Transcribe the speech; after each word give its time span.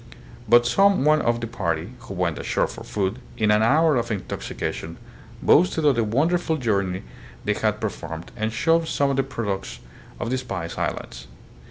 But 0.49 0.65
some 0.65 1.05
one 1.05 1.21
of 1.21 1.41
the 1.41 1.45
party, 1.45 1.93
who 1.99 2.15
went 2.15 2.39
ashore 2.39 2.65
for 2.65 2.83
food, 2.83 3.19
in 3.37 3.51
an 3.51 3.61
hour 3.61 3.97
of 3.97 4.09
intoxication 4.09 4.97
boasted 5.43 5.85
of 5.85 5.95
the 5.95 6.03
wonderful 6.03 6.57
journey 6.57 7.03
they 7.45 7.53
had 7.53 7.79
performed 7.79 8.31
and 8.35 8.51
showed 8.51 8.87
some 8.87 9.11
of 9.11 9.15
the 9.17 9.21
products 9.21 9.77
of 10.19 10.31
the 10.31 10.39
Spice 10.39 10.75
Islands. 10.75 11.27